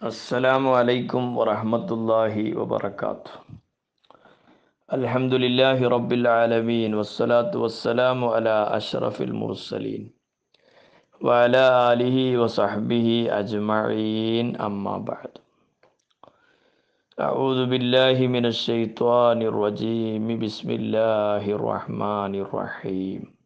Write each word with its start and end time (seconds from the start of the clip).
السلام 0.00 0.64
عليكم 0.68 1.36
ورحمة 1.36 1.88
الله 1.92 2.56
وبركاته. 2.56 3.32
الحمد 4.96 5.34
لله 5.34 5.76
رب 5.76 6.12
العالمين 6.12 6.94
والصلاة 6.96 7.52
والسلام 7.52 8.24
على 8.24 8.56
أشرف 8.80 9.20
المرسلين 9.22 10.08
وعلى 11.20 11.92
آله 11.92 12.16
وصحبه 12.40 13.28
أجمعين. 13.28 14.56
أما 14.56 14.98
بعد 15.04 15.32
أعوذ 17.20 17.68
بالله 17.68 18.16
من 18.24 18.48
الشيطان 18.48 19.44
الرجيم. 19.44 20.24
بسم 20.40 20.68
الله 20.80 21.44
الرحمن 21.44 22.32
الرحيم. 22.40 23.39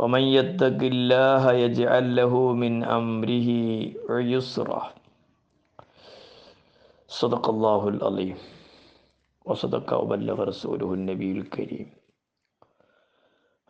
ومن 0.00 0.20
يتق 0.20 0.80
الله 0.80 1.52
يجعل 1.52 2.16
له 2.16 2.32
من 2.52 2.84
أمره 2.84 3.48
يسرا. 4.08 4.82
صدق 7.08 7.44
الله 7.48 7.88
العظيم. 7.88 8.38
وصدق 9.44 9.88
وبلغ 9.92 10.36
رسوله 10.44 10.88
النبي 10.94 11.30
الكريم. 11.32 11.88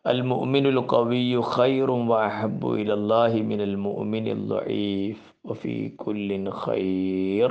المؤمن 0.07 0.67
القوي 0.67 1.43
خير 1.43 1.91
وأحب 1.91 2.63
إلى 2.79 2.95
الله 2.95 3.33
من 3.43 3.61
المؤمن 3.61 4.27
الضعيف. 4.29 5.19
وفي 5.45 5.89
كل 5.99 6.31
خير. 6.51 7.51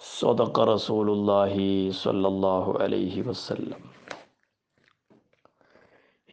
صدق 0.00 0.60
رسول 0.60 1.08
الله 1.10 1.54
صلى 1.92 2.28
الله 2.28 2.64
عليه 2.82 3.22
وسلم. 3.28 3.99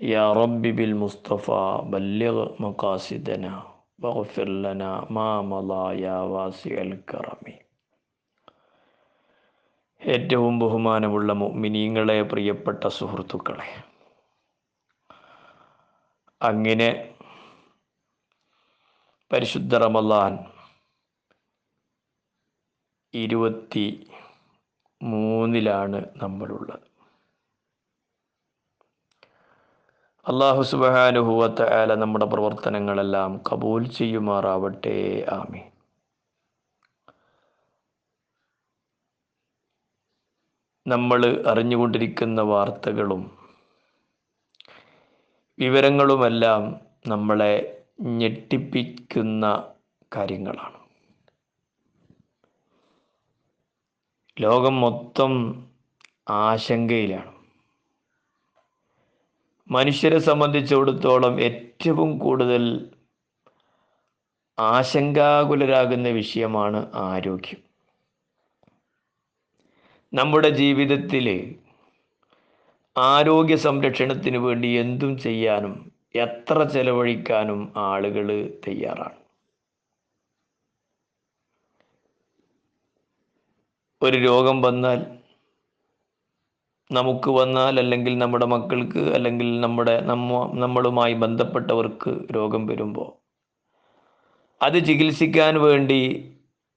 يا 0.00 0.32
رب 0.32 0.62
بالمصطفى 0.78 1.64
بلغ 1.86 2.36
مقاصدنا 2.60 3.54
واغفر 3.98 4.48
لنا 4.64 4.90
ما 5.10 5.28
مضى 5.44 5.84
يا 6.02 6.16
واسع 6.32 6.74
الكرم 6.82 7.44
ഏറ്റവും 10.02 10.54
ബഹുമാനമുള്ള 10.60 11.32
മുഅ്മിനീങ്ങളെ 11.40 12.16
പ്രിയപ്പെട്ട 12.22 12.82
സുഹൃത്തുക്കളെ 12.96 13.66
അങ്ങനെ 16.40 16.88
പരിശുദ്ധ 19.30 19.74
റമലാൻ 19.76 20.32
ഇരുപത്തി 23.14 23.86
മൂന്നിലാണ് 25.00 26.00
നമ്മളുള്ളത് 26.16 26.86
അള്ളാഹു 30.29 30.61
സുബാനുഹുവത്ത 30.61 31.61
ആല 31.61 31.95
നമ്മുടെ 31.95 32.25
പ്രവർത്തനങ്ങളെല്ലാം 32.25 33.41
കബൂൽ 33.51 33.87
ചെയ്യുമാറാവട്ടെ. 33.87 35.25
ആമി 35.29 35.61
നമ്മൾ 40.87 41.43
അറിഞ്ഞുകൊണ്ടിരിക്കുന്ന 41.47 42.41
വാർത്തകളും 42.41 43.31
വിവരങ്ങളുമെല്ലാം 45.59 46.75
നമ്മളെ 47.07 47.85
ഞെട്ടിപ്പിക്കുന്ന 48.01 49.63
കാര്യങ്ങളാണ്. 50.15 50.79
ലോകം 54.39 54.81
മൊത്തം 54.81 55.33
ആശങ്കയിലാണ്. 56.29 57.36
മനുഷ്യരെ 59.71 60.19
സംബന്ധിച്ചിടത്തോളം 60.19 61.41
ഏറ്റവും 61.41 62.19
കൂടുതൽ 62.19 62.89
ആശങ്കാകുലരാകുന്ന 64.59 66.07
വിഷയമാണ് 66.07 66.91
ആരോഗ്യം. 66.95 67.61
നമ്മുടെ 70.13 70.49
ജീവിതത്തിൽ 70.49 71.57
ആരോഗ്യ 72.97 73.55
സംരക്ഷണത്തിന് 73.55 74.37
വേണ്ടി 74.37 74.67
എന്തും 74.67 75.17
ചെയ്യാനും 75.17 75.91
എത്ര 76.15 76.63
ചെലവഴിക്കാനും 76.63 77.73
ആളുകൾ 77.77 78.27
തയ്യാറാണ്. 78.67 79.17
ഒരു 84.01 84.17
രോഗം 84.17 84.61
വന്നാൽ 84.61 85.16
നമുക്ക് 86.91 87.29
വന്നാൽ 87.29 87.79
അല്ലെങ്കിൽ 87.79 88.17
നമ്മുടെ 88.17 88.45
മക്കൾക്ക് 88.45 88.99
അല്ലെങ്കിൽ 88.99 89.61
നമ്മുടെ 89.61 90.01
നമ്മ 90.01 90.51
നമ്മളുമായി 90.55 91.13
ബന്ധപ്പെട്ടവർക്ക് 91.13 92.35
രോഗം 92.35 92.65
വരുമ്പോൾ 92.65 93.09
അത് 94.61 94.85
ചികിത്സിക്കാൻ 94.85 95.61
വേണ്ടി 95.61 95.99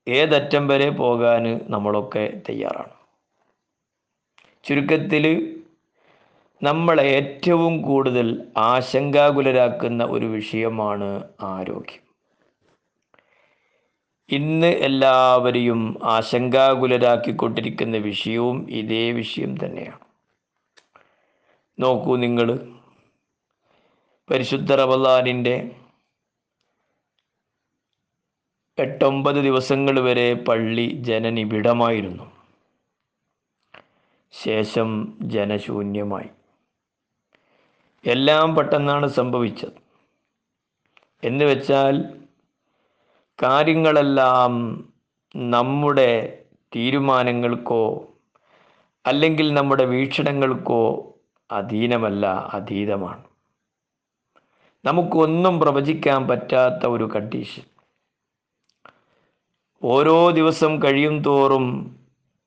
ഏതറ്റം 0.09 0.67
വരെ 0.67 0.91
പോകാൻ 0.91 1.61
നമ്മളൊക്കെ 1.69 2.43
തയ്യാറാണ്. 2.49 2.95
ചുരുക്കത്തിൽ 4.65 5.25
നമ്മളെ 6.63 7.03
ഏറ്റവും 7.03 7.83
കൂടുതൽ 7.83 8.47
ആശങ്കാകുലരാക്കുന്ന 8.57 10.05
ഒരു 10.05 10.27
വിഷയമാണ് 10.27 11.25
ആരോഗ്യം. 11.41 12.10
ഇന്ന് 14.31 14.67
എല്ലാവരെയും 14.67 15.99
ആശങ്കാകുലരാക്കിക്കൊണ്ടിരിക്കുന്ന 16.05 17.97
വിഷയവും 17.97 18.71
ഇതേ 18.71 19.11
വിഷയം 19.11 19.67
തന്നെയാണ്. 19.67 19.99
നോക്കൂ 21.79 22.17
നിങ്ങൾ 22.17 22.73
പരിശുദ്ധ 24.31 24.73
റമദാനിന്റെ 24.73 25.71
എട്ടൊമ്പത് 28.79 29.37
ദിവസങ്ങൾ 29.37 30.01
വരെ 30.01 30.35
പള്ളി 30.35 30.91
ജനനിബിഡമായിരുന്നു. 31.01 32.33
ശേഷം 34.33 35.19
ജനശൂന്യമായി. 35.23 36.29
എല്ലാം 38.07 38.55
പെട്ടെന്നാണ് 38.55 39.07
സംഭവിച്ചത്. 39.07 39.83
എന്ന് 41.25 41.45
വെച്ചാൽ 41.45 42.20
കാര്യങ്ങളെല്ലാം 43.43 44.85
നമ്മുടെ 45.37 46.39
തീരുമാനങ്ങൾക്കോ 46.77 48.09
അല്ലെങ്കിൽ 49.07 49.55
നമ്മുടെ 49.55 49.85
വീക്ഷണങ്ങൾക്കോ 49.85 51.15
അധീനമല്ല 51.51 52.27
അതീതമാണ്. 52.27 53.25
നമുക്കൊന്നും 54.85 55.61
പ്രവചിക്കാൻ 55.61 56.29
പറ്റാത്ത 56.29 56.87
ഒരു 56.87 57.05
കണ്ടീഷൻ 57.05 57.63
ഓരോ 59.85 60.31
ദിവസം 60.31 60.83
കഴിയും 60.83 61.25
തോറും 61.25 61.97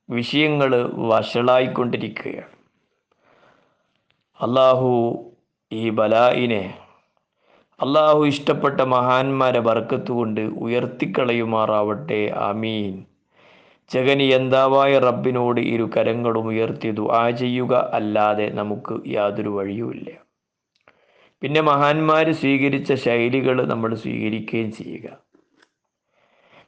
വിഷയങ്ങൾ 0.10 0.92
വഷളായിക്കൊണ്ടിരിക്കുകയാണ്. 0.94 2.54
അള്ളാഹു 4.42 5.24
ഈ 5.72 5.90
ബലായിനെ 5.90 6.83
അള്ളാഹു 7.84 8.26
ഇഷ്ടപ്പെട്ട 8.26 8.82
മഹാന്മാരെ 8.82 9.60
ബർക്കത്ത് 9.60 10.12
കൊണ്ട് 10.12 10.42
ഉയർത്തിക്കളയുമാറാവട്ടെ 10.42 12.20
ആമീൻ. 12.50 12.94
ജഗനിയന്താവായ 13.92 15.00
റബ്ബിനോട് 15.00 15.62
ഇരു 15.62 15.90
കരങ്ങളും 15.96 16.48
ഉയർത്തി 16.48 16.92
ദുആ 16.92 17.30
ചെയ്യുക 17.30 17.74
അല്ലാതെ 17.94 18.46
നമുക്ക് 18.50 18.96
യാതൊരു 19.16 19.50
വഴിയുമില്ല 19.50 20.10
പിന്നെ 21.42 21.62
മഹാന്മാർ 21.62 22.32
സ്വീകരിച്ച 22.32 22.94
ശൈലികൾ 23.06 23.66
നമ്മൾ 23.66 23.96
സ്വീകരിക്കുകയും 23.96 24.72
ചെയ്യുക. 24.72 25.08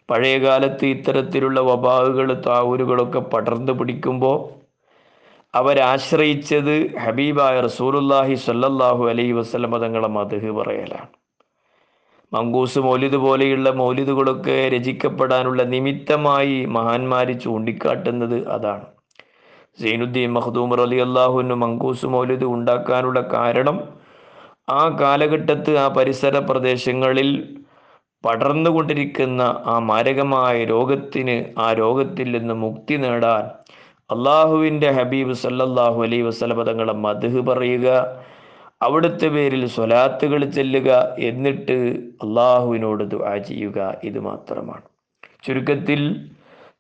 പഴയകാലത്ത് 0.09 0.85
ഇത്തരത്തിലുള്ള 0.85 1.59
വബാഹുകൾ 1.61 2.41
താവൂരുകളൊക്കെ 2.47 3.19
പടർന്നു 3.19 3.71
പിടിക്കുമ്പോൾ 3.71 4.37
അവരാശ്രയിച്ചത് 5.59 6.73
ഹബീബായ 7.03 7.55
റസൂലുല്ലാഹി 7.67 8.35
സല്ലല്ലാഹു 8.47 9.03
അലൈഹി 9.11 9.33
വസ്ലമ 9.39 9.77
തങ്ങളെ 9.83 10.09
മധു 10.17 10.51
പറയലാണ്. 10.59 11.09
മങ്കൂസ് 12.31 12.79
മൗലിദ് 12.85 13.17
പോലെയുള്ള 13.25 13.69
മൗലിദുകളൊക്കെ 13.81 14.57
രചിക്കപ്പെടാനുള്ള 14.73 15.61
നിമിത്തമായി 15.73 16.55
മഹാന്മാർ 16.77 17.27
ചൂണ്ടിക്കാട്ടുന്നത് 17.45 18.37
അതാണ്. 18.55 18.85
സൈനുദ്ദീൻ 19.81 20.31
മഹദൂമർ 20.37 20.79
അലി 20.85 20.97
അള്ളാഹുവിന് 21.05 21.55
മങ്കൂസ് 21.63 22.09
മൗലിദ് 22.15 22.47
ഉണ്ടാക്കാനുള്ള 22.55 23.21
കാരണം 23.33 23.77
ആ 24.79 24.83
കാലഘട്ടത്ത് 25.01 25.71
ആ 25.83 25.87
പരിസര 25.97 26.35
പ്രദേശങ്ങളിൽ 26.49 27.29
പടർന്നുകൊണ്ടിരിക്കുന്ന 28.23 29.41
ആ 29.71 29.75
മാരകമായ 29.89 30.55
രോഗത്തിന് 30.73 31.35
ആ 31.65 31.67
രോഗത്തിൽ 31.81 32.29
നിന്ന് 32.37 32.55
മുക്തി 32.63 32.95
നേടാൻ 33.03 33.43
അള്ളാഹുവിന്റെ 34.09 34.91
ഹബീബ് 34.91 35.33
സല്ലല്ലാഹു 35.33 36.03
അലൈ 36.03 36.21
വസ്ലമ 36.21 36.63
തങ്ങളെ 36.63 36.93
മധു 36.93 37.39
പറയുക 37.39 38.17
അവിടുത്തെ 38.81 39.27
പേരിൽ 39.27 39.67
സ്വലാത്തുകൾ 39.67 40.45
ചെല്ലുക 40.45 41.15
എന്നിട്ട് 41.19 42.05
അള്ളാഹുവിനോട് 42.25 43.11
ദുആ 43.11 43.37
ചെയ്യുക 43.37 43.99
ഇത് 44.03 44.19
മാത്രമാണ്. 44.19 44.81
ചുരുക്കത്തിൽ 45.43 46.29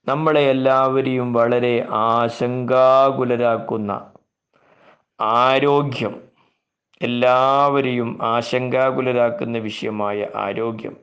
നമ്മളെ 0.07 0.39
എല്ലാവരെയും 0.39 1.33
വളരെ 1.33 1.87
ആശങ്കാകുലരാക്കുന്ന 1.89 4.11
ആരോഗ്യം 5.21 6.21
എല്ലാവരെയും 7.01 8.19
ആശങ്കാകുലരാക്കുന്ന 8.21 9.57
വിഷയമായ 9.57 10.27
ആരോഗ്യം. 10.35 10.95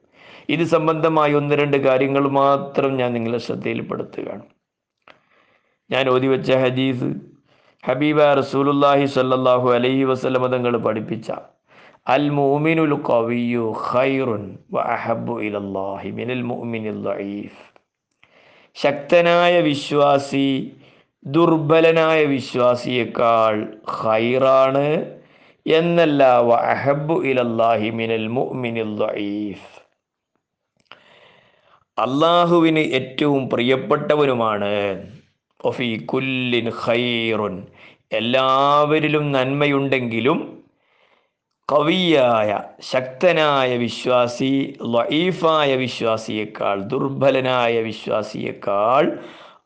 ഇത് 0.49 0.65
സംബന്ധമായ 0.65 1.35
ഒന്ന് 1.35 1.55
രണ്ട് 1.55 1.77
കാര്യങ്ങൾ 1.77 2.29
മാത്രം 2.29 2.97
ഞാൻ 2.97 3.13
നിങ്ങളെ 3.13 3.39
ശ്രദ്ധയിൽപ്പെടുത്തുകയാണ്. 3.39 4.43
ഞാൻ 5.93 6.05
ഓതി 6.09 6.29
വെച്ച 6.33 6.51
ഹദീസ് 6.63 7.09
ഹബീബ 7.85 8.19
റസൂലുല്ലാഹി 8.41 9.07
സല്ലാഹു 9.15 9.69
അലൈഹി 9.77 10.05
വസ്ലമ 10.11 10.49
തങ്ങൾ 10.53 10.75
പഠിപ്പിച്ച 10.85 11.29
അൽ 12.07 12.25
മുഅ്മിനുൽ 12.37 12.95
ഖവിയു 13.09 13.65
ഖൈറുൻ 13.87 14.45
വ 14.71 14.85
അഹബ്ബു 14.95 15.35
ഇലല്ലാഹി 15.47 16.11
മിനൽ 16.19 16.43
മുഅ്മിനിൽ 16.43 17.01
ദഈഫ്. 17.07 17.61
ശക്തനായ 18.77 19.55
വിശ്വാസി 19.67 20.47
ദുർബലനായ 21.25 22.21
വിശ്വാസിയേക്കാൾ 22.33 23.57
ഖൈറാണ് 23.97 24.87
എന്നല്ല 25.67 26.21
വ 26.49 26.59
അഹബ്ബു 26.73 27.17
ഇലല്ലാഹി 27.31 27.91
മിനൽ 27.99 28.27
മുഅ്മിനിൽ 28.31 28.93
ദഈഫ്. 29.03 29.69
അള്ളാഹുവിന് 31.99 32.83
ഏറ്റവും 32.99 33.43
പ്രിയപ്പെട്ടവനുമാണ് 33.51 34.75
ഖൈറുൻ. 36.87 37.67
എല്ലാവരിലും 38.13 39.33
നന്മയുണ്ടെങ്കിലും 39.33 40.63
കവിയായ 41.73 42.61
ശക്തനായ 42.81 43.77
വിശ്വാസി 43.77 44.75
ലൈഫായ 44.83 45.77
വിശ്വാസിയേക്കാൾ 45.77 46.83
ദുർബലനായ 46.83 47.83
വിശ്വാസിയേക്കാൾ 47.83 49.19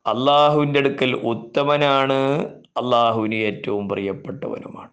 അള്ളാഹുവിന്റെ 0.06 0.78
അടുക്കൽ 0.78 1.14
ഉത്തമനാണ്. 1.14 2.46
അള്ളാഹുവിന് 2.76 3.34
ഏറ്റവും 3.34 3.88
പ്രിയപ്പെട്ടവനുമാണ്. 3.88 4.88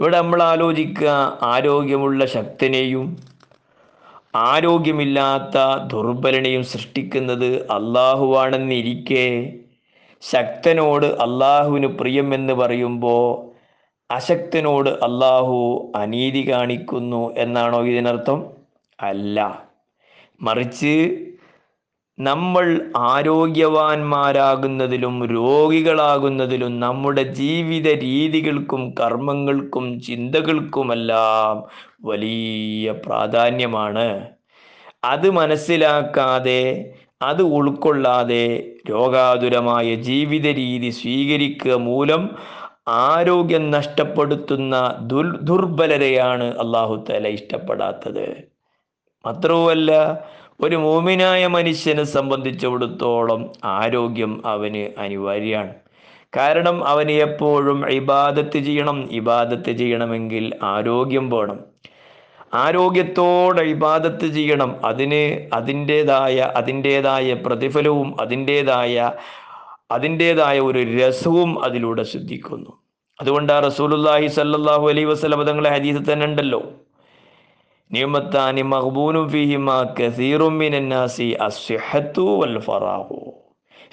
ഇവിടെ 0.00 0.20
നമ്മൾ 0.20 0.42
ആലോചിക്കുക 0.42 1.38
ആരോഗ്യമുള്ള 1.42 2.26
ശക്തനെയും 2.26 3.31
ആരോഗ്യമില്ലാത്ത 4.34 5.82
ദുർബലനെയും 5.86 6.62
സൃഷ്ടിക്കുന്നത് 6.62 7.66
അള്ളാഹുവാണെന്നിരിക്കെ 7.66 9.52
ശക്തനോട് 10.32 11.06
അള്ളാഹുവിന് 11.06 11.86
പ്രിയമെന്ന് 11.86 12.52
പറയുമ്പോൾ 12.52 13.52
അശക്തനോട് 14.10 14.90
അള്ളാഹു 14.90 15.92
അനീതി 15.96 16.52
കാണിക്കുന്നു 16.52 17.34
എന്നാണോ 17.34 17.84
ഇതിനർത്ഥം? 17.84 18.50
അല്ല. 19.00 19.64
മറിച്ച് 20.42 21.18
നമ്മൾ 22.18 22.90
ആരോഗ്യവാന്മാരാകുന്നതിലും 22.96 25.26
രോഗികളാകുന്നതിലും 25.26 26.80
നമ്മുടെ 26.80 27.22
ജീവിത 27.22 28.00
രീതികൾക്കും 28.00 28.94
കർമ്മങ്ങൾക്കും 29.00 30.00
ചിന്തകൾക്കുമെല്ലാം 30.00 31.62
വലിയ 32.04 32.92
പ്രാധാന്യമാണ്. 32.92 34.30
അത് 35.04 35.30
മനസ്സിലാക്കാതെ 35.30 36.94
അത് 37.22 37.42
ഉൾക്കൊള്ളാതെ 37.42 38.74
രോഗാതുരമായ 38.90 39.94
ജീവിത 39.94 40.42
രീതി 40.42 40.90
സ്വീകരിക്കുക 40.90 41.74
മൂലം 41.74 42.28
ആരോഗ്യം 42.88 43.70
നഷ്ടപ്പെടുത്തുന്ന 43.70 44.98
ദുർ 45.00 45.42
ദുർബലരെയാണ് 45.42 46.58
അള്ളാഹു 46.58 47.04
തല 47.10 47.28
ഇഷ്ടപ്പെടാത്തത്. 47.28 48.44
മാത്രവുമല്ല 49.24 49.92
ഒരു 50.64 50.76
മൂമിനായ 50.76 51.42
മനുഷ്യനെ 51.46 52.02
സംബന്ധിച്ചിടത്തോളം 52.16 53.40
ആരോഗ്യം 53.64 54.32
അവന് 54.46 54.82
അനിവാര്യമാണ്. 55.04 55.72
കാരണം 56.36 56.76
അവന് 56.90 57.14
എപ്പോഴും 57.26 57.78
ഇബാദത്ത് 57.90 58.58
ചെയ്യണം 58.66 58.98
ഇബാദത്ത് 59.20 59.72
ചെയ്യണമെങ്കിൽ 59.80 60.44
ആരോഗ്യം 60.62 61.26
വേണം. 61.30 61.58
ആരോഗ്യത്തോടെ 62.54 63.62
ഇബാദത്ത് 63.74 64.26
ചെയ്യണം. 64.36 64.70
അതിന് 64.90 65.22
അതിന്റേതായ 65.58 66.38
അതിന്റേതായ 66.60 67.34
പ്രതിഫലവും 67.46 68.08
അതിന്റേതായ 68.20 69.12
അതിന്റേതായ 69.96 70.58
ഒരു 70.60 70.80
രസവും 71.00 71.50
അതിലൂടെ 71.64 72.02
ശ്രദ്ധിക്കുന്നു. 72.12 72.70
അതുകൊണ്ട് 73.18 73.52
ആ 73.52 73.58
റസൂലുല്ലാഹി 73.68 74.28
അലൈഹി 74.92 75.08
വസല്ലം 75.12 75.42
തങ്ങളെ 75.50 75.70
ഹദീസ് 75.70 76.12
തന്നെ 76.12 76.26
ഉണ്ടല്ലോ. 76.26 76.62
നിയമത്താനി 77.92 78.62
മഹബൂനും 78.62 79.28
ഫീഹിമ 79.28 79.94
കസീറും 80.00 80.58
മിനന്നാസി 80.58 81.36
അസ്ഹത്തു 81.40 82.40
വൽ 82.40 82.58
ഫറാഹു. 82.58 83.32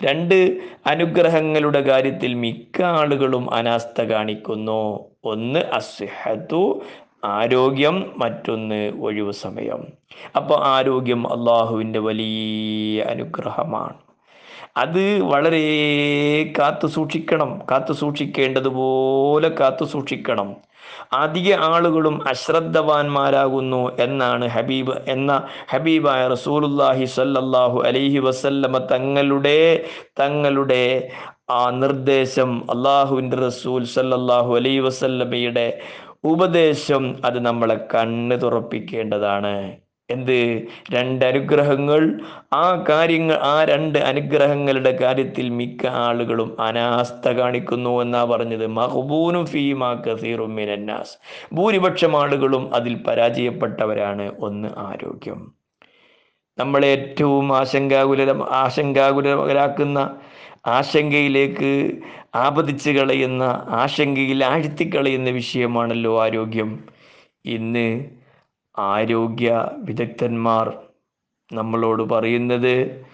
രണ്ട് 0.04 0.57
അനുഗ്രഹങ്ങളുടെ 0.88 1.81
കാര്യത്തിൽ 1.81 2.34
മിക്ക 2.34 2.81
ആളുകളും 2.81 3.54
അനാസ്ഥ 3.54 4.01
കാണിക്കുന്നു. 4.01 5.06
ഒന്ന് 5.24 5.60
അസ്ഹത്തു 5.60 6.81
ആരോഗ്യം 7.25 8.13
മറ്റൊന്ന് 8.18 8.94
ഒഴിവ് 9.01 9.31
സമയം. 9.31 9.88
അപ്പോൾ 10.36 10.63
ആരോഗ്യം 10.63 11.40
അള്ളാഹുവിന്റെ 11.40 12.00
വലിയ 12.00 13.01
അനുഗ്രഹമാണ്. 13.01 13.94
അത് 14.78 15.22
വളരെ 15.22 15.63
കാത്തു 16.60 16.88
സൂക്ഷിക്കണം 16.88 17.62
കാത്തു 17.72 17.94
സൂക്ഷിക്കേണ്ടതുപോലെ 17.94 19.50
കാത്തു 19.50 19.86
സൂക്ഷിക്കണം. 19.86 20.69
അധിക 21.11 21.53
ആളുകളും 21.69 22.15
അശ്രദ്ധവാന്മാരാകുന്നു 22.31 23.81
എന്നാണ് 24.00 24.47
ഹബീബ് 24.56 24.95
എന്ന 25.07 25.31
ഹബീബായ 25.71 26.21
റസൂലുല്ലാഹി 26.27 27.06
സല്ലല്ലാഹു 27.15 27.79
അലൈഹി 27.89 28.19
വസല്ലമ 28.19 28.79
തങ്ങളുടെ 28.94 29.59
തങ്ങളുടെ 30.21 30.83
ആ 31.51 31.63
നിർദ്ദേശം 31.81 32.51
അള്ളാഹുവിന്റെ 32.75 33.38
റസൂൽ 33.47 33.83
സല്ലല്ലാഹു 33.95 34.51
അലൈഹി 34.56 34.79
വസല്ലമയുടെ 34.79 35.67
ഉപദേശം 36.23 37.03
അത് 37.25 37.39
നമ്മളെ 37.45 37.77
കണ്ണ് 37.94 38.35
തുറപ്പിക്കേണ്ടതാണ്. 38.41 39.55
എന്ത്? 40.09 40.38
രണ്ട് 40.91 41.25
അനുഗ്രഹങ്ങൾ 41.25 42.01
ആ 42.53 42.85
കാര്യങ്ങൾ 42.89 43.35
ആ 43.44 43.63
രണ്ട് 43.63 44.00
അനുഗ്രഹങ്ങളുടെ 44.00 44.97
കാര്യത്തിൽ 45.01 45.50
മിക്ക 45.50 45.88
ആളുകളും 46.06 46.61
അനാസ്ഥ 46.61 47.29
കാണിക്കുന്നു 47.29 48.01
എന്നാ 48.01 48.25
പറഞ്ഞത്. 48.25 48.67
മഹബൂനും 48.67 49.45
ഫീമാ 49.45 49.94
കസീറും 49.94 50.56
ഭൂരിപക്ഷം 51.53 52.21
ആളുകളും 52.21 52.75
അതിൽ 52.75 52.95
പരാജയപ്പെട്ടവരാണ്. 53.03 54.31
ഒന്ന് 54.39 54.67
ആരോഗ്യം. 54.77 55.39
നമ്മളെ 56.57 56.88
ഏറ്റവും 56.88 57.57
ആശങ്കാകുല 57.57 58.21
ആശങ്കാകുലരാക്കുന്ന 58.53 60.00
ആശങ്കയിലേക്ക് 60.67 61.71
ആപതിച്ച് 62.35 62.89
കളയുന്ന 62.89 63.44
ആശങ്കയിൽ 63.81 64.45
ആഴ്ത്തിക്കളയുന്ന 64.45 65.29
വിഷയമാണല്ലോ 65.29 66.23
ആരോഗ്യം. 66.23 66.69
ഇന്ന് 67.45 67.88
ആരോഗ്യ 68.79 69.69
വിദഗ്ധന്മാർ 69.77 70.77
നമ്മളോട് 71.53 72.03
പറയുന്നത് 72.03 73.05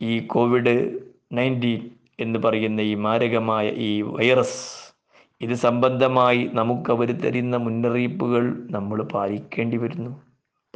ഈ 0.00 0.20
കോവിഡ് 0.20 0.98
നയന്റീൻ 1.32 1.90
എന്ന് 2.20 2.38
പറയുന്ന 2.38 2.80
ഈ 2.80 2.94
മാരകമായ 2.94 3.68
ഈ 3.68 4.02
വൈറസ് 4.02 4.94
ഇത് 5.40 5.54
സംബന്ധമായി 5.54 6.50
നമുക്ക് 6.54 6.90
അവർ 6.90 7.12
തരുന്ന 7.12 7.56
മുന്നറിയിപ്പുകൾ 7.56 8.66
നമ്മൾ 8.70 9.02
പാലിക്കേണ്ടി 9.02 9.76
വരുന്നു. 9.76 10.22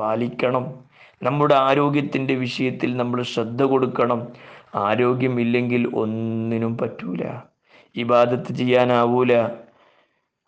പാലിക്കണം. 0.00 0.84
നമ്മുടെ 1.22 1.54
ആരോഗ്യത്തിന്റെ 1.54 2.34
വിഷയത്തിൽ 2.34 2.96
നമ്മൾ 2.96 3.22
ശ്രദ്ധ 3.22 3.62
കൊടുക്കണം. 3.62 4.28
ആരോഗ്യമില്ലെങ്കിൽ 4.74 5.92
ഒന്നിനും 5.94 6.78
പറ്റൂല. 6.78 7.40
ഇബാദത്ത് 7.96 8.52
ചെയ്യാനാവൂല. 8.52 9.48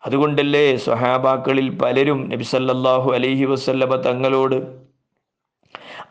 അതുകൊണ്ടല്ലേ 0.05 0.65
സ്വഹാബാക്കളിൽ 0.77 1.69
പലരും 1.81 2.19
നബി 2.31 2.45
സല്ലല്ലാഹു 2.45 3.09
അലൈഹി 3.11 3.45
വസല്ലമ 3.45 3.95
തങ്ങളോട് 4.07 4.57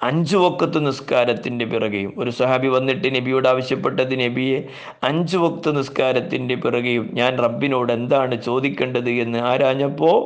അഞ്ചു 0.00 0.36
വക്കത്ത് 0.36 0.86
നിസ്കാരത്തിന്റെ 0.86 1.64
പിറകെയും 1.64 2.14
ഒരു 2.18 2.30
സഹാബി 2.30 2.68
വന്നിട്ട് 2.68 3.14
നബിയോട് 3.16 3.48
ആവശ്യപ്പെട്ടത് 3.48 4.14
നബിയെ 4.22 4.58
അഞ്ചു 5.02 5.38
വക്ത് 5.38 5.76
നിസ്കാരത്തിന്റെ 5.76 6.56
പിറകെയും 6.56 7.08
ഞാൻ 7.12 7.32
റബ്ബിനോട് 7.38 7.92
എന്താണ് 7.92 8.36
ചോദിക്കേണ്ടത് 8.42 9.10
എന്ന് 9.24 9.38
ആരാഞ്ഞപ്പോൾ 9.50 10.18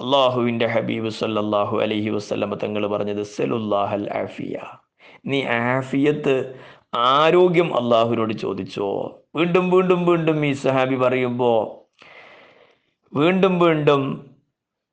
അള്ളാഹുവിന്റെ 0.00 0.66
ഹബീബ് 0.66 1.10
സല്ലാഹു 1.20 1.76
അലഹി 1.76 2.08
വസല്ലമ 2.08 2.54
തങ്ങൾ 2.54 2.86
പറഞ്ഞത് 2.86 3.22
സലുല്ലാഹൽ 3.36 4.06
ആഫിയ. 4.22 4.54
നീ 5.26 5.40
ആഫിയത്ത് 5.70 6.36
ആരോഗ്യം 7.12 7.70
അള്ളാഹുവിനോട് 7.76 8.32
ചോദിച്ചോ? 8.44 8.88
വീണ്ടും 9.36 9.70
വീണ്ടും 9.70 10.00
വീണ്ടും 10.06 10.46
ഈ 10.46 10.52
സഹാബി 10.64 10.96
പറയുമ്പോൾ 10.96 11.58
വീണ്ടും 13.12 13.54
വീണ്ടും 13.62 14.02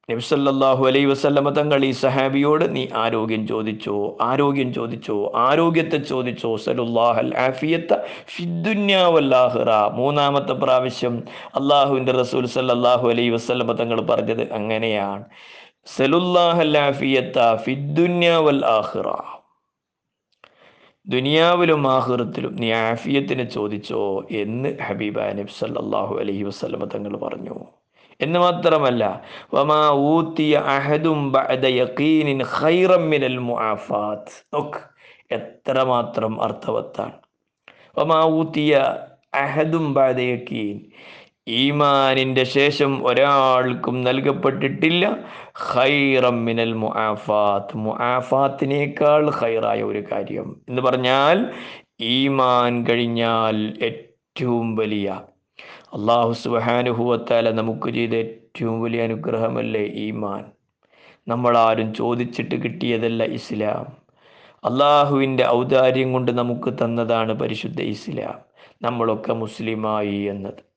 നബ്സല്ലാഹു 0.10 0.84
അലൈ 0.90 1.02
വസല്ലമ 1.12 1.52
തങ്ങൾ 1.58 1.82
ഈ 1.88 1.90
സഹാബിയോട് 2.02 2.64
നീ 2.76 2.84
ആരോഗ്യം 3.04 3.44
ചോദിച്ചോ 3.52 3.96
ആരോഗ്യം 4.28 4.70
ചോദിച്ചോ 4.78 5.16
ആരോഗ്യത്തെ 5.46 6.00
ചോദിച്ചോ 6.12 6.52
സലുല്ലാഹൽ 6.66 7.32
ആഫിയത്ത 7.46 7.94
ഫിദ്ദുന്യാവല്ലാഹിറ 8.34 9.72
മൂന്നാമത്തെ 10.00 10.56
പ്രാവശ്യം 10.64 11.16
അള്ളാഹുവിന്റെ 11.60 12.14
റസൂൽ 12.22 12.46
സല്ലാഹു 12.56 13.06
അലൈ 13.14 13.26
വസല്ലമ 13.36 13.74
തങ്ങൾ 13.82 14.02
പറഞ്ഞത് 14.12 14.44
അങ്ങനെയാണ്. 14.60 15.24
സലുല്ലാഹൽ 15.96 16.76
ആഫിയത്ത 16.88 17.40
ഫിദ്ദുന്യാവൽ 17.66 18.62
ആഹിറ 18.80 19.08
ദുനിയാവിലും 21.08 21.84
ആഹൃത്തിലും 21.98 22.54
നീ 22.62 22.70
ആഫിയത്തിനെ 22.84 23.48
ചോദിച്ചോ 23.58 24.04
എന്ന് 24.44 24.70
ഹബീബ 24.86 25.18
നബി 25.40 25.54
സല്ലല്ലാഹു 25.64 26.14
അലൈഹി 26.24 26.46
വസല്ലമ 26.52 26.86
തങ്ങൾ 26.94 27.16
പറഞ്ഞു. 27.26 27.58
എന്ന് 28.22 28.40
മാത്രമല്ല 28.40 29.22
വമാ 29.54 29.90
ഊത്തിയ 29.92 30.58
അഹദും 30.58 31.32
ബഅദ 31.32 31.66
യഖീനിൻ 31.66 32.44
ഖൈറം 32.60 33.10
മിനൽ 33.10 33.38
മുആഫാത്ത്. 33.38 34.56
നോക്ക് 34.56 34.82
എത്രമാത്രം 35.32 36.44
അർത്ഥവത്താണ്. 36.44 37.18
വമാ 37.98 38.24
ഊത്തിയ 38.26 38.74
അഹദും 39.34 39.94
ബഅദ 39.94 40.20
യഖീൻ. 40.20 40.78
ഈമാനിന്റെ 41.48 42.44
ശേഷം 42.44 43.08
ഒരാൾക്കും 43.08 44.02
നൽകപ്പെട്ടിട്ടില്ല. 44.02 45.04
ഖൈറം 45.74 46.46
മിനൽ 46.46 46.74
മുആഫാത്ത്. 46.74 47.78
മുആഫാത്തിനേക്കാൾ 47.78 49.32
ഖൈറായ 49.42 49.84
ഒരു 49.84 50.04
കാര്യം 50.12 50.62
എന്ന് 50.70 50.82
പറഞ്ഞാൽ 50.82 51.52
ഈമാൻ 52.00 52.86
കഴിഞ്ഞാൽ 52.90 53.74
ഏറ്റവും 53.84 54.76
വലിയ 54.76 55.22
അള്ളാഹു 55.96 56.34
സുബാനുഭവത്താല 56.34 57.52
നമുക്ക് 57.52 57.90
ചെയ്ത 57.90 58.14
ഏറ്റവും 58.14 58.82
വലിയ 58.82 59.02
അനുഗ്രഹമല്ലേ 59.02 59.82
ഈമാൻ? 59.82 60.46
നമ്മളാരും 61.28 61.94
ചോദിച്ചിട്ട് 61.94 62.56
കിട്ടിയതല്ല 62.56 63.24
ഇസ്ലാം. 63.24 63.98
അള്ളാഹുവിന്റെ 64.64 65.48
ഔദാര്യം 65.48 66.14
കൊണ്ട് 66.14 66.38
നമുക്ക് 66.38 66.74
തന്നതാണ് 66.74 67.34
പരിശുദ്ധ 67.34 67.82
ഇസ്ലാം. 67.82 68.40
നമ്മളൊക്കെ 68.82 69.34
മുസ്ലിമായി 69.34 70.22
എന്നത്. 70.22 70.76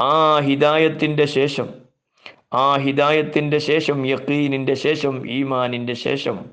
ആ 0.00 0.40
ഹിദായത്തിന്റെ 0.40 1.24
ശേഷം 1.24 1.68
ആ 2.54 2.76
ഹിദായത്തിന്റെ 2.76 3.58
ശേഷം 3.58 4.06
യക്കീനിന്റെ 4.06 4.74
ശേഷം 4.74 5.30
ഈമാനിന്റെ 5.30 5.94
ശേഷം 5.94 6.44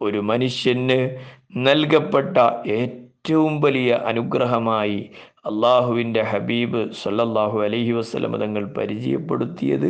ഒരു 0.00 0.18
മനുഷ്യന് 0.18 1.16
നൽകപ്പെട്ട 1.56 2.36
ഏറ്റവും 2.66 3.60
വലിയ 3.60 3.92
അനുഗ്രഹമായി 3.92 5.10
അള്ളാഹുവിന്റെ 5.44 6.22
ഹബീബ് 6.22 6.80
സല്ലല്ലാഹു 7.02 7.58
അലൈഹി 7.62 7.92
വസ്ലം 7.92 8.32
തങ്ങൾ 8.36 8.64
പരിചയപ്പെടുത്തിയത് 8.72 9.86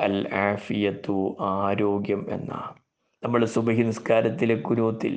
അൽ 0.00 0.16
ആഫിയത്തു 0.34 1.16
ആരോഗ്യം 1.40 2.22
എന്ന 2.30 2.52
നമ്മൾ 3.22 3.44
സുബഹി 3.44 3.82
നിസ്കാരത്തിലെ 3.82 4.56
കുനൂത്തിൽ 4.68 5.14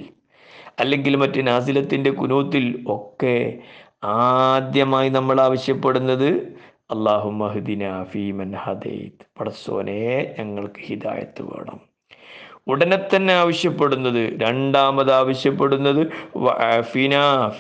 അല്ലെങ്കിൽ 0.80 1.16
മറ്റ് 1.16 1.48
നാസിലത്തിന്റെ 1.48 2.12
കുനൂത്തിൽ 2.12 2.66
ഒക്കെ 2.88 3.38
ആദ്യമായി 4.04 5.10
നമ്മൾ 5.10 5.42
ആവശ്യപ്പെടുന്നത് 5.42 6.30
അള്ളാഹു 6.92 7.30
മഹദിന 7.42 8.04
ഫീമൻ 8.04 8.52
ഹദൈത്. 8.64 9.24
പടസോനെ 9.40 10.00
ഞങ്ങൾക്ക് 10.40 10.82
ഹിദായത്ത് 10.82 11.44
വേണം. 11.44 11.80
ഉടനെ 12.68 13.00
തന്നെ 13.08 13.34
ആവശ്യപ്പെടുന്നത് 13.34 14.22
രണ്ടാമത് 14.42 15.12
ആവശ്യപ്പെടുന്നത് 15.14 16.02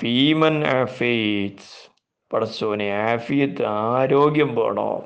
ഫീമൻ 0.01 0.57
ആഫീത്. 0.79 1.65
പടച്ചോനെ 2.33 2.91
ആഫിയത്ത് 2.91 3.65
ആരോഗ്യം 3.65 4.55
വേണോ? 4.55 5.03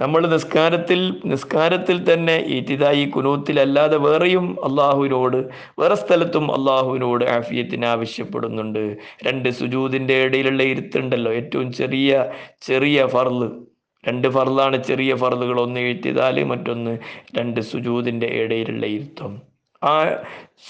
നമ്മൾ 0.00 0.26
നിസ്കാരത്തിൽ 0.26 1.20
നിസ്കാരത്തിൽ 1.24 2.12
തന്നെ 2.12 2.44
ഈറ്റിതായി 2.46 3.04
കുനൂത്തിലല്ലാതെ 3.04 3.96
വേറെയും 3.96 4.64
അള്ളാഹുവിനോട് 4.64 5.36
വേറെ 5.78 5.94
സ്ഥലത്തും 5.94 6.52
അള്ളാഹുവിനോട് 6.52 7.24
ആഫിയത്തിന് 7.24 7.84
ആവശ്യപ്പെടുന്നുണ്ട്. 7.84 8.96
രണ്ട് 9.26 9.48
സുജൂതിന്റെ 9.48 10.24
ഇടയിലുള്ള 10.24 10.62
ഇരുത്തുണ്ടല്ലോ 10.62 11.32
ഏറ്റവും 11.32 11.72
ചെറിയ 11.72 12.30
ചെറിയ 12.62 13.06
ഫർൾ. 13.06 13.40
രണ്ട് 14.08 14.28
ഫർളാണ് 14.28 14.84
ചെറിയ 14.84 15.14
ഫർളുകൾ 15.14 15.60
ഒന്ന് 15.60 15.80
എഴുത്തിതാൽ 15.80 16.44
മറ്റൊന്ന് 16.44 16.98
രണ്ട് 17.38 17.60
സുജൂതിന്റെ 17.60 18.26
ഇടയിലുള്ള 18.26 18.86
ഇരുത്തം. 18.86 19.49
ആ 19.82 19.92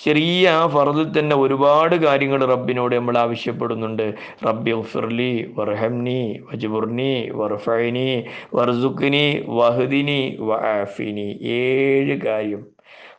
ചെറിയ 0.05 0.49
ആ 0.51 0.67
ഫർദിൽ 0.67 1.19
തന്നെ 1.19 1.37
ഒരുപാട് 1.37 1.97
കാര്യങ്ങൾ 1.97 2.41
റബ്ബിനോട് 2.45 2.97
നമ്മൾ 2.97 3.19
ആവശ്യപ്പെടുന്നുണ്ട്. 3.19 4.15
റബ്ബി 4.47 4.71
ഉഫിർലി 4.71 5.33
വർഹംനി 5.59 6.21
വജുബുർനി 6.51 7.31
വർഫൈനി 7.35 8.09
വർസുഖിനി 8.55 9.25
വഹദിനി 9.59 10.21
വആഫിനി. 10.41 11.29
ഏഴ് 11.59 12.21
കാര്യം. 12.27 12.63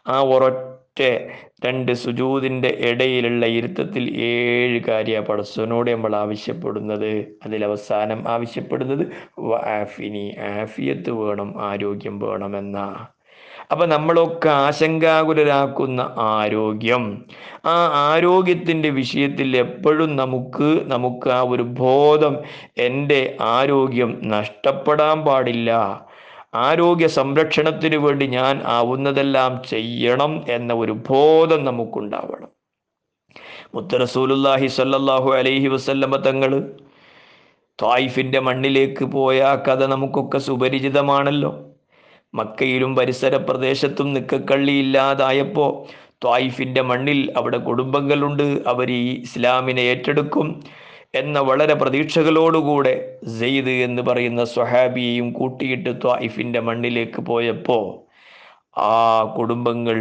ആ 0.07 0.21
ഒരൊറ്റ 0.33 1.01
രണ്ട് 1.65 1.91
സുജൂതിന്റെ 2.03 2.67
ഇടയിലുള്ള 2.89 3.45
ഇരുത്തത്തിൽ 3.57 4.03
ഏഴ് 4.29 4.79
കാര്യ 4.87 5.19
പടച്ചവനോട് 5.19 5.91
നമ്മൾ 5.91 6.15
ആവശ്യപ്പെടുന്നത്. 6.15 7.11
അതിലവസാനം 7.45 8.27
ആവശ്യപ്പെടുന്നത് 8.27 9.03
ആഫിനി. 9.79 10.25
ആഫിയത്ത് 10.61 11.11
വേണം 11.21 11.61
ആരോഗ്യം 11.69 12.19
വേണമെന്ന 12.19 12.77
അപ്പൊ 13.71 13.85
നമ്മളൊക്കെ 13.85 14.49
ആശങ്കാകുലരാക്കുന്ന 14.49 16.15
ആരോഗ്യം. 16.17 17.25
ആ 17.65 17.87
ആരോഗ്യത്തിന്റെ 17.93 18.89
വിഷയത്തിൽ 18.89 19.57
എപ്പോഴും 19.57 20.15
നമുക്ക് 20.15 20.83
നമുക്ക് 20.87 21.29
ആ 21.29 21.41
ഒരു 21.41 21.63
ബോധം 21.63 22.37
എന്റെ 22.77 23.37
ആരോഗ്യം 23.41 24.21
നഷ്ടപ്പെടാൻ 24.23 25.21
പാടില്ല. 25.25 25.71
ആരോഗ്യ 26.55 27.07
സംരക്ഷണത്തിന് 27.07 27.95
വേണ്ടി 27.95 28.27
ഞാൻ 28.27 28.61
ആവുന്നതെല്ലാം 28.65 29.61
ചെയ്യണം 29.69 30.43
എന്ന 30.49 30.73
ഒരു 30.73 30.91
ബോധം 30.91 31.65
നമുക്കുണ്ടാവണം. 31.65 32.49
മുത്തറസൂലുല്ലാഹി 33.75 34.67
സല്ലാഹു 34.67 35.33
അലൈഹി 35.33 35.67
വസല്ലമ 35.67 36.15
തങ്ങൾ 36.15 36.73
ത്വായിഫിന്റെ 37.81 38.39
മണ്ണിലേക്ക് 38.39 39.05
പോയ 39.05 39.57
കഥ 39.67 39.85
നമുക്കൊക്കെ 39.85 40.37
സുപരിചിതമാണല്ലോ. 40.37 41.70
മക്കയിലും 42.33 42.95
പരിസര 42.95 43.35
പ്രദേശത്തും 43.37 44.13
നിക്കക്കള്ളിയില്ലാതായപ്പോൾ 44.13 45.71
ത്വായിഫിന്റെ 46.23 46.81
മണ്ണിൽ 46.81 47.19
അവിടെ 47.37 47.57
കുടുംബങ്ങളുണ്ട്. 47.57 48.47
അവർ 48.71 48.91
ഈ 48.91 49.21
ഇസ്ലാമിനെ 49.27 49.81
ഏറ്റെടുക്കും 49.81 50.47
എന്ന 51.19 51.39
വളരെ 51.39 51.73
പ്രതീക്ഷകളോടുകൂടെ 51.73 52.93
സെയ്ദ് 53.39 53.69
എന്ന് 53.69 54.01
പറയുന്ന 54.01 54.43
സ്വഹാബിയെയും 54.45 55.31
കൂട്ടിയിട്ട് 55.31 55.91
ത്വായിഫിന്റെ 56.01 56.59
മണ്ണിലേക്ക് 56.67 57.21
പോയപ്പോൾ 57.21 57.85
ആ 58.81 59.23
കുടുംബങ്ങൾ 59.37 59.97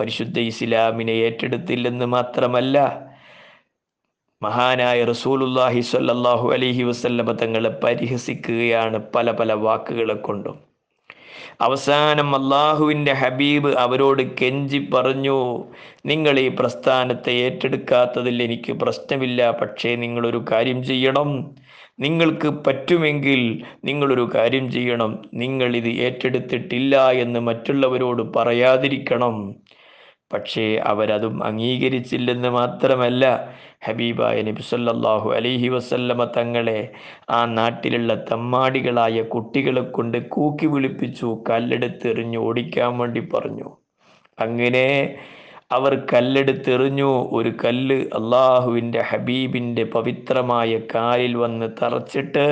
പരിശുദ്ധ 0.00 0.38
ഇസ്ലാമിനെ 0.38 1.12
ഏറ്റെടുത്തില്ലെന്ന് 1.12 2.06
മാത്രമല്ല 2.06 2.76
മഹാനായ 4.42 5.04
റസൂലുല്ലാഹി 5.04 5.80
സ്വല്ലല്ലാഹു 5.90 6.46
അലൈഹി 6.54 6.82
വസല്ലമ 6.82 7.32
തങ്ങളെ 7.42 7.70
പരിഹസിക്കുകയാണ് 7.84 8.98
പല 9.14 9.30
പല 9.40 9.52
വാക്കുകളെ 9.66 10.14
കൊണ്ടും. 10.28 10.71
അവസാനം 11.60 12.34
അള്ളാഹുവിന്റെ 12.34 13.12
ഹബീബ് 13.12 13.74
അവരോട് 13.74 14.22
കെഞ്ചി 14.36 14.88
പറഞ്ഞു 14.94 15.64
നിങ്ങൾ 16.06 16.38
ഈ 16.38 16.48
പ്രസ്ഥാനത്തെ 16.48 17.32
ഏറ്റെടുക്കാത്തതിൽ 17.32 18.42
എനിക്ക് 18.42 18.72
പ്രശ്നമില്ല 18.72 19.50
പക്ഷേ 19.50 19.96
നിങ്ങളൊരു 19.96 20.44
കാര്യം 20.50 20.82
ചെയ്യണം. 20.84 21.30
നിങ്ങൾക്ക് 22.00 22.48
പറ്റുമെങ്കിൽ 22.48 23.62
നിങ്ങളൊരു 23.84 24.30
കാര്യം 24.34 24.70
ചെയ്യണം. 24.70 25.22
നിങ്ങൾ 25.34 25.76
ഇത് 25.76 25.88
ഏറ്റെടുത്തിട്ടില്ല 25.88 27.10
എന്ന് 27.10 27.40
മറ്റുള്ളവരോട് 27.40 28.22
പറയാതിരിക്കണം. 28.36 29.36
പക്ഷേ 30.32 30.64
അവരതും 30.84 31.36
അംഗീകരിച്ചില്ലെന്ന് 31.44 32.50
മാത്രമല്ല 32.50 33.24
ഹബീബായ 33.86 34.36
നബി 34.42 34.62
സല്ലല്ലാഹു 34.62 35.28
അലൈഹി 35.36 35.68
വസല്ലമ 35.68 36.24
തങ്ങളെ 36.36 36.80
ആ 37.30 37.40
നാട്ടിലുള്ള 37.58 38.14
തമ്മാടികളായ 38.30 39.22
കുട്ടികളെ 39.34 39.84
കൊണ്ട് 39.90 40.18
കൂക്കി 40.28 40.66
വിളിപ്പിച്ചു 40.66 41.28
കല്ലെടുത്തെറിഞ്ഞു 41.50 42.38
ഓടിക്കാൻ 42.38 42.92
വേണ്ടി 42.98 43.22
പറഞ്ഞു. 43.34 43.68
അങ്ങനെ 44.38 44.86
അവർ 45.70 45.92
കല്ലെടുത്തെറിഞ്ഞു 46.12 47.10
ഒരു 47.32 47.50
കല്ല് 47.62 47.98
അള്ളാഹുവിന്റെ 48.18 49.02
ഹബീബിന്റെ 49.10 49.84
പവിത്രമായ 49.94 50.72
കാലിൽ 50.94 51.34
വന്ന് 51.36 51.68
തറച്ചിട്ട് 51.80 52.46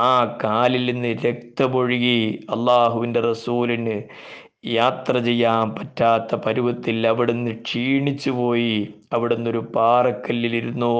ആ 0.00 0.12
കാലിൽ 0.44 0.84
നിന്ന് 0.90 1.12
രക്തമൊഴുകി 1.26 2.18
അള്ളാഹുവിന്റെ 2.50 3.20
റസൂലിന് 3.20 3.96
യാത്ര 4.64 5.18
ചെയ്യാൻ 5.18 5.74
പറ്റാത്ത 5.74 6.34
പരുവത്തിൽ 6.36 7.06
അവിടുന്ന് 7.06 7.50
ക്ഷീണിച്ചു 7.50 8.30
പോയി. 8.30 8.74
അവിടുന്ന് 9.12 9.50
ഒരു 9.50 9.58
പാറക്കല്ലിലിരുന്നു 9.76 10.94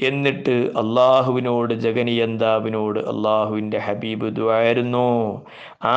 എന്നിട്ട് 0.00 0.52
അള്ളാഹുവിനോട് 0.80 1.74
ജഗനിയന്താവിനോട് 1.74 2.98
അള്ളാഹുവിന്റെ 3.12 3.78
ഹബീബ് 3.78 4.28
ദ്വായിരുന്നു 4.36 5.06
ആ 5.84 5.96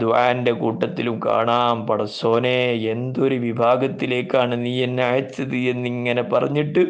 ദ്വാന്റെ 0.00 0.52
കൂട്ടത്തിലും 0.52 1.20
കാണാം 1.26 1.86
പടസോനെ 1.86 2.58
എന്തൊരു 2.94 3.34
വിഭാഗത്തിലേക്കാണ് 3.34 4.64
നീ 4.66 4.74
എന്നെ 4.84 5.04
അയച്ചത്? 5.04 5.56
എന്നിങ്ങനെ 5.72 6.22
പറഞ്ഞിട്ട് 6.22 6.82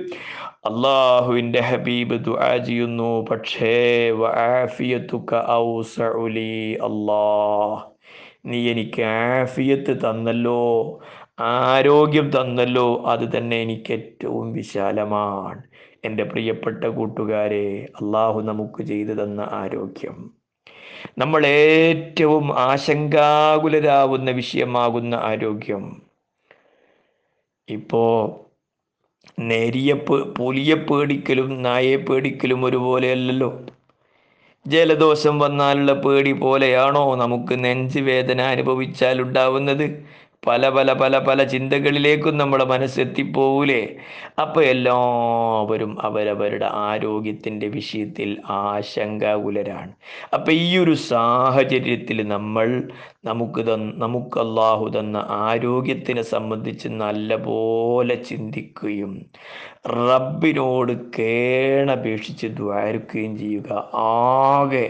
അള്ളാഹുവിന്റെ 0.70 1.60
ഹബീബ് 1.60 2.24
ദുആ 2.24 2.56
ചെയ്യുന്നു. 2.66 3.26
പക്ഷേ 3.30 3.74
അള്ളാഹ് 6.88 7.97
നീ 8.46 8.70
എനിക്ക് 8.70 9.02
ആഫിയത്ത് 9.02 9.98
തന്നല്ലോ 10.00 10.98
ആരോഗ്യം 11.40 12.30
തന്നല്ലോ 12.30 13.02
അത് 13.06 13.36
തന്നെ 13.36 13.62
എനിക്ക് 13.62 13.92
ഏറ്റവും 13.92 14.52
വിശാലമാണ്. 14.52 15.62
എന്റെ 16.04 16.24
പ്രിയപ്പെട്ട 16.24 16.84
കൂട്ടുകാരെ 16.84 17.86
അള്ളാഹു 18.02 18.40
നമുക്ക് 18.40 18.82
ചെയ്തു 18.82 19.12
തന്ന 19.12 19.40
ആരോഗ്യം. 19.40 20.30
നമ്മൾ 21.18 21.46
ഏറ്റവും 21.46 22.58
ആശങ്കാകുലരാവുന്ന 22.58 24.30
വിഷയമാകുന്ന 24.30 25.14
ആരോഗ്യം. 25.14 26.02
ഇപ്പോ 27.68 28.02
നേരിയ 29.38 29.94
പുലിയെ 30.38 30.74
പേടിക്കലും 30.74 31.62
നായെ 31.62 31.96
പേടിക്കലും 31.96 32.64
ഒരുപോലെയല്ലല്ലോ. 32.64 33.67
ജലദോഷം 34.68 35.34
വന്നാലുള്ള 35.38 35.92
പേടി 36.04 36.32
പോലെയാണോ 36.32 37.14
നമുക്ക് 37.14 37.54
നെഞ്ച് 37.64 38.00
വേദന 38.00 38.40
അനുഭവിച്ചാൽ 38.54 39.22
ഉണ്ടാവുന്നത്? 39.22 39.86
പല 40.42 40.68
പല 40.68 40.92
പല 40.92 41.18
പല 41.18 41.44
ചിന്തകളിലേക്കും 41.44 42.38
നമ്മുടെ 42.38 42.64
മനസ്സെത്തിപ്പോവൂലേ? 42.64 43.80
അപ്പോൾ 44.38 44.62
എല്ലാവരും 44.64 45.92
അവരവരുടെ 46.00 46.68
ആരോഗ്യത്തിന്റെ 46.82 47.68
വിഷയത്തിൽ 47.68 48.30
ആശങ്കാകുലരാണ് 48.58 49.92
അപ്പം 50.34 50.52
ഈ 50.52 50.78
ഒരു 50.78 50.94
സാഹചര്യത്തിൽ 51.10 52.20
നമ്മൾ 52.28 52.68
നമുക്ക് 53.24 53.62
തന്ന 53.70 53.92
നമുക്ക് 53.96 54.38
അള്ളാഹു 54.38 54.86
തന്ന 54.98 55.16
ആരോഗ്യത്തിനെ 55.44 56.22
സംബന്ധിച്ച് 56.34 56.88
നല്ലപോലെ 57.02 58.14
ചിന്തിക്കുകയും 58.30 59.12
റബ്ബിനോട് 60.08 60.92
കേണപേക്ഷിച്ച് 61.18 62.46
ദ്വാരക്കുകയും 62.60 63.34
ചെയ്യുക. 63.38 63.70
ആകെ 64.08 64.86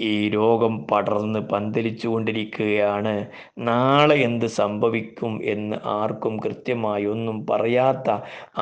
ഈ 0.00 0.12
രോഗം 0.28 0.74
പടർന്ന് 0.90 1.40
പന്തലിച്ചു 1.52 2.08
കൊണ്ടിരിക്കുകയാണ് 2.08 3.14
നാളെ 3.60 4.16
എന്ത് 4.22 4.46
സംഭവിക്കും 4.58 5.32
എന്ന് 5.46 5.76
ആർക്കും 5.94 6.34
കൃത്യമായി 6.38 7.06
ഒന്നും 7.06 7.38
പറയാത്ത 7.46 8.08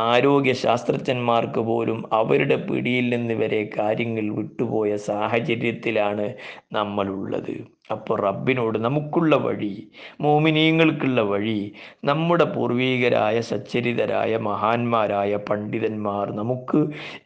ആരോഗ്യ 0.07 0.55
ശാസ്ത്രജ്ഞന്മാർക്ക് 0.62 1.62
പോലും 1.62 2.00
അവരുടെ 2.12 2.57
പിടിയിൽ 2.69 3.09
നിന്ന് 3.09 3.35
വരെ 3.35 3.62
കാര്യങ്ങൾ 3.78 4.28
വിട്ടുപോയ 4.38 4.93
സാഹചര്യത്തിലാണ് 5.09 6.26
നമ്മളുള്ളത്. 6.73 7.55
അപ്പോൾ 7.90 8.16
റബ്ബിനോട് 8.21 8.78
നമുക്കുള്ള 8.78 9.37
വഴി 9.37 9.73
മോമിനീയങ്ങൾക്കുള്ള 10.21 11.21
വഴി 11.23 11.59
നമ്മുടെ 12.05 12.45
പൂർവീകരായ 12.45 13.40
സച്ചരിതരായ 13.40 14.37
മഹാന്മാരായ 14.38 15.37
പണ്ഡിതന്മാർ 15.50 16.33
നമുക്ക് 16.33 16.81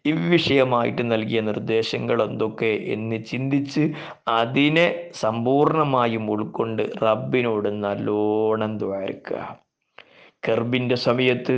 ഇവിഷയമായിട്ട് 0.05 1.13
നൽകിയ 1.13 1.41
നിർദ്ദേശങ്ങൾ 1.41 2.23
എന്തൊക്കെ 2.23 2.73
എന്ന് 2.97 3.25
ചിന്തിച്ച് 3.25 3.85
അതിനെ 4.29 4.87
സമ്പൂർണമായും 5.15 6.31
ഉൾക്കൊണ്ട് 6.31 6.85
റബ്ബിനോട് 7.03 7.71
നല്ലോണം 7.85 8.79
ദ്വാരക്കുക. 8.79 9.41
കർബിന്റെ 10.49 10.95
സമയത്ത് 10.95 11.55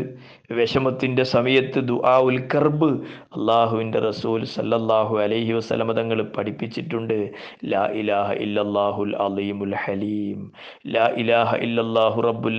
വിഷമത്തിന്റെ 0.50 1.22
സമയത്ത് 1.22 1.80
ദുആ 1.80 2.18
ഉൽ 2.18 2.38
കർബ് 2.54 2.88
അള്ളാഹുവിന്റെ 3.36 3.98
റസൂൽ 3.98 4.44
സല്ലല്ലാഹു 4.44 5.18
അലൈഹി 5.18 5.52
വസല്ലമ 5.52 5.92
തങ്ങൾ 5.92 6.22
പഠിപ്പിച്ചിട്ടുണ്ട്. 6.22 7.32
ലാ 7.64 7.84
ഇലാഹ 7.86 8.32
ഇല്ലല്ലാഹുൽ 8.32 9.14
അലീമുൽ 9.26 9.74
ഹലീം. 9.74 10.52
ലാ 10.86 11.06
ഇലാഹ 11.16 11.54
ഇല്ലല്ലാഹു 11.56 12.20
റബ്ബുൽ 12.20 12.58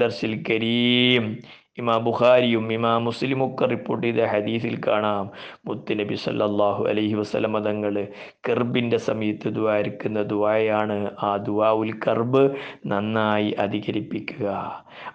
കരീം. 0.49 1.35
ഇമാം 1.77 2.03
ബുഖാരിയും 2.03 2.73
ഇമാ 2.73 2.97
മുസ്ലിമും 2.97 3.53
ഒക്കെ 3.53 3.65
റിപ്പോർട്ട് 3.65 4.07
ചെയ്ത 4.07 4.25
ഹദീസിൽ 4.25 4.81
കാണാം. 4.87 5.31
മുത്തുനബി 5.65 6.15
സല്ലാഹു 6.15 6.85
അലഹി 6.85 7.13
വസല്ലമ 7.13 7.59
തങ്ങൾ 7.59 8.07
കർബിന്റെ 8.49 8.97
സമയത്ത് 8.97 9.49
ദ്വാരിക്കുന്ന 9.49 10.21
ദുആയാണ്. 10.21 11.11
ആ 11.23 11.37
ദുആ 11.37 11.71
ഉൽ 11.71 11.93
കർബ് 12.07 12.43
നന്നായി 12.85 13.51
അധികരിപ്പിക്കുക. 13.51 14.47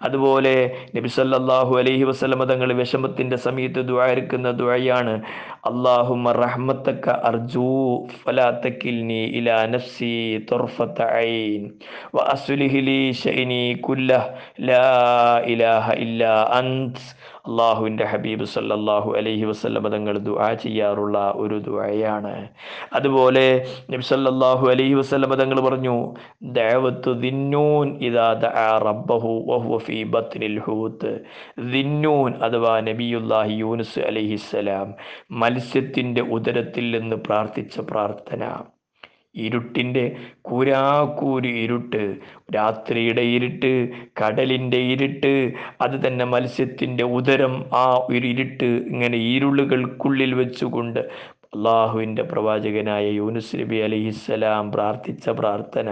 അതുപോലെ 0.01 0.77
നബി 0.95 1.07
സല്ലാഹു 1.07 1.77
അലഹി 1.77 2.03
വസല്ലമ 2.03 2.43
തങ്ങൾ 2.43 2.73
വിഷമത്തിന്റെ 2.73 3.35
സമയത്ത് 3.35 3.87
ദ്വാരിക്കുന്ന 3.87 4.51
ദുആയാണ്. 4.51 5.21
اللهم 5.59 6.27
رحمتك 6.27 7.09
أرجو 7.09 8.07
فلا 8.07 8.51
تكلني 8.63 9.39
إلى 9.39 9.67
نفسي 9.67 10.39
طرفة 10.39 10.95
عين 10.99 11.79
وأصله 12.13 12.73
لي 12.79 13.13
شأني 13.13 13.75
كله. 13.75 14.35
لا 14.59 15.43
إله 15.43 15.93
إلا 15.93 16.59
أنت. 16.59 16.97
അള്ളാഹുവിന്റെ 17.49 18.05
ഹബീബ് 18.11 18.45
സല്ലാഹു 18.55 19.09
അലഹി 19.19 19.45
വസല്ലമ 19.51 19.89
തങ്ങൾ 19.95 20.15
ദുആ 20.29 20.49
ചെയ്യാറുള്ള 20.63 21.17
ഒരു 21.43 21.57
ദുആയാണ്. 21.67 22.33
അതുപോലെ 22.97 23.45
നബി 23.93 24.03
സല്ലല്ലാഹു 24.11 24.65
അലൈഹി 24.73 24.95
വസല്ലമ 25.01 25.37
തങ്ങൾ 25.41 25.59
പറഞ്ഞു 25.67 25.95
ദഅവത്തു 26.57 27.13
ദിന്നൂൻ 27.25 27.87
ഇദാ 28.09 28.27
ദഅ 28.45 28.65
റബ്ബഹു 28.87 29.79
ഫീ 29.87 29.97
ബത്നിൽ 30.15 30.57
ദിന്നൂൻ 31.75 32.31
അഥവാ 32.47 32.73
നബിയുല്ലാഹി 32.89 33.55
യൂനുസ് 33.63 33.99
അലഹിസ്സലാം 34.09 34.89
മത്സ്യത്തിന്റെ 35.43 36.21
ഉദരത്തിൽ 36.37 36.85
നിന്ന് 36.97 37.17
പ്രാർത്ഥിച്ച 37.27 37.79
പ്രാർത്ഥന. 37.91 38.43
ഇരുട്ടിന്റെ 39.41 40.05
കൂരാക്കൂരി 40.41 41.51
ഇരുട്ട് 41.63 42.03
രാത്രിയുടെ 42.55 43.23
ഇരുട്ട് 43.29 43.71
കടലിന്റെ 44.21 44.79
ഇരുട്ട് 44.85 45.33
അത് 45.81 45.97
തന്നെ 46.05 46.25
മത്സ്യത്തിന്റെ 46.25 47.03
ഉദരം 47.11 47.55
ആ 47.75 47.85
ഒരു 48.09 48.25
ഇരുട്ട് 48.27 48.69
ഇങ്ങനെ 48.89 49.17
ഇരുളുകൾക്കുള്ളിൽ 49.31 50.33
വെച്ചുകൊണ്ട് 50.35 51.01
അള്ളാഹുവിന്റെ 51.53 52.23
പ്രവാചകനായ 52.31 53.05
യൂനുസ് 53.19 53.59
നബി 53.59 53.77
അലിഹിസ്സലാം 53.85 54.65
പ്രാർത്ഥിച്ച 54.75 55.29
പ്രാർത്ഥന 55.39 55.87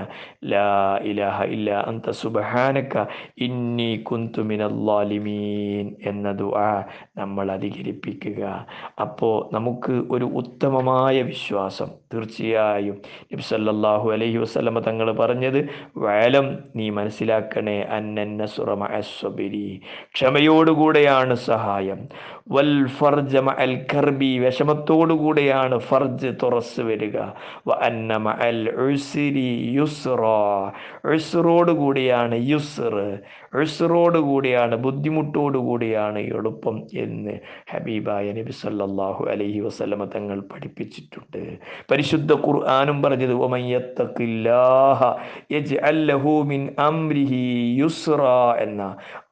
ലാ 0.51 0.65
ഇലാഹ 1.11 1.37
ഇല്ല 1.55 1.69
അന്ത 1.89 2.13
സുബഹാനക്ക 2.19 3.05
ഇന്നി 3.47 3.89
കുന്തു 4.09 4.43
എന്നതു 4.51 5.23
എന്ന 6.11 6.33
ദുആ 6.41 6.69
നമ്മൾ 7.19 7.47
അധികരിപ്പിക്കുക. 7.55 8.43
അപ്പോൾ 9.05 9.35
നമുക്ക് 9.55 9.95
ഒരു 10.17 10.27
ഉത്തമമായ 10.41 11.15
വിശ്വാസം. 11.31 11.89
തീർച്ചയായും 12.13 12.97
നബി 13.31 13.45
സല്ലല്ലാഹു 13.51 14.07
അലൈഹി 14.17 14.37
വസല്ലമ 14.43 14.83
തങ്ങൾ 14.89 15.09
പറഞ്ഞത് 15.21 15.59
വേലം 16.05 16.47
നീ 16.77 16.87
മനസ്സിലാക്കണേ 16.99 17.77
അന്നന്ന 17.97 18.45
സുറമഅസ്വബിരി 18.55 19.65
ക്ഷമയോടുകൂടെയാണ് 20.15 21.35
സഹായം. 21.49 22.01
വൽ 22.55 22.73
ഫർജ 22.97 23.35
അൽ 23.63 23.73
കർബി 23.91 24.31
വിഷമത്തോടുകൂടെയാണ് 24.43 25.77
ഫർജ് 25.89 26.29
തുറസ് 26.41 26.81
വരിക. 26.89 27.17
വ 27.69 27.77
അന്ന 27.87 28.35
അൽ 28.47 28.61
ഉസ്രി 28.87 29.49
യുസ്റോ 29.77 30.37
ഉസ്റോട് 31.15 31.73
കൂടിയാണ് 31.81 32.35
യുസ്ർ 32.53 32.95
ബുദ്ധിമുട്ടോട് 34.85 35.57
കൂടിയാണ് 35.67 36.19
എളുപ്പം 36.37 36.75
എന്ന് 37.03 37.33
ഹബീബായ 37.71 38.25
നബി 38.37 38.53
സല്ലല്ലാഹു 38.61 39.23
അലൈഹി 39.33 39.59
വസല്ലമ 39.67 40.05
തങ്ങൾ 40.15 40.37
പഠിപ്പിച്ചിട്ടുണ്ട്. 40.51 41.41
പരിശുദ്ധ 41.91 42.31
ഖുർആനും 42.45 42.97
പറഞ്ഞത് 43.03 43.35
വമയ്യത്തഖില്ലാഹ 43.43 44.99
യജ്അൽ 45.55 45.99
ലഹു 46.11 46.33
മിൻ 46.51 46.61
അംരിഹി 46.87 47.43
യുസ്റ 47.81 48.21
എന്ന 48.65 48.81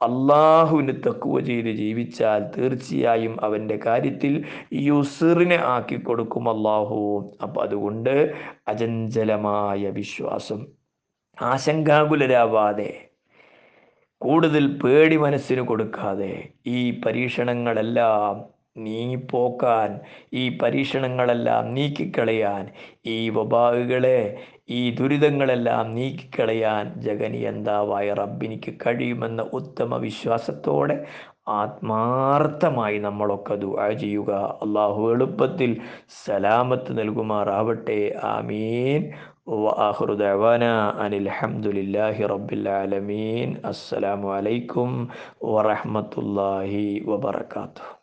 അള്ളാഹുവിന് 0.02 0.94
തക്കുവ 1.08 1.40
ചെയ്ത് 1.40 1.70
ജീവിച്ചാൽ 1.70 2.52
തീർച്ചയായും 2.58 3.44
അവന്റെ 3.44 3.80
കാര്യത്തിൽ 3.86 4.46
യുസറിനെ 4.74 5.56
ആക്കി 5.56 5.96
കൊടുക്കും 5.96 6.50
അള്ളാഹു. 6.50 7.32
അപ്പം 7.44 7.64
അതുകൊണ്ട് 7.64 8.34
അചഞ്ചലമായ 8.68 9.90
വിശ്വാസം. 9.90 10.66
ആശങ്കാകുലരാവാതെ 11.42 13.10
കൂടുതൽ 14.18 14.78
പേടി 14.78 15.18
മനസ്സിന് 15.18 15.62
കൊടുക്കാതെ 15.62 16.50
ഈ 16.68 17.02
പരീക്ഷണങ്ങളെല്ലാം 17.06 18.55
നീങ്ങിപ്പോക്കാൻ 18.77 19.89
ഈ 20.35 20.43
പരീക്ഷണങ്ങളെല്ലാം 20.59 21.65
നീക്കിക്കളയാൻ 21.75 22.65
ഈ 23.07 23.17
വബാഹുകളെ 23.31 24.21
ഈ 24.71 24.81
ദുരിതങ്ങളെല്ലാം 24.91 25.87
നീക്കിക്കളയാൻ 25.95 26.85
ജഗനിയന്താവായ 27.01 28.13
റബ്ബിനിക്ക് 28.13 28.73
കഴിയുമെന്ന 28.85 29.43
ഉത്തമ 29.53 29.97
വിശ്വാസത്തോടെ 29.99 30.97
ആത്മാർത്ഥമായി 31.61 32.99
നമ്മളൊക്കെ 32.99 33.55
ദുആ 33.57 33.89
ചെയ്യുക 33.95 34.33
അള്ളാഹു 34.63 35.03
എളുപ്പത്തിൽ 35.11 35.71
സലാമത്ത് 36.21 36.99
നൽകുമാറാവട്ടെ 36.99 38.01
ആമീൻ 38.31 39.03
وآخر 39.59 40.09
دعوانا 40.17 40.73
أن 41.05 41.13
الحمد 41.15 41.67
لله 41.69 42.17
رب 42.27 42.51
العالمين 42.53 43.49
السلام 43.67 44.23
عليكم 44.29 44.89
ورحمة 45.45 46.13
الله 46.19 46.73
وبركاته 47.03 47.94